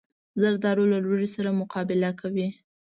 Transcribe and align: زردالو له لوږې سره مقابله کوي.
زردالو 0.41 0.83
له 0.91 0.97
لوږې 1.03 1.29
سره 1.35 1.57
مقابله 1.61 2.09
کوي. 2.19 2.47